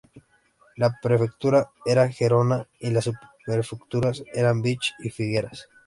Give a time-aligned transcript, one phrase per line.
[0.77, 5.69] La prefectura era Gerona y las subprefecturas eran Vich y Figueras.